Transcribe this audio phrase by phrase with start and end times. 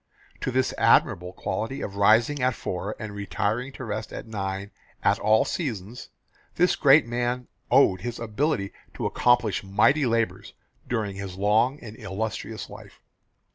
[0.39, 4.71] To this admirable quality of rising at four and retiring to rest at nine
[5.03, 6.09] at all seasons,
[6.55, 10.53] this great man owed his ability to accomplish mighty labours
[10.89, 12.99] during his long and illustrious life.